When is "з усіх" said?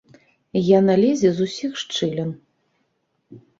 1.41-1.71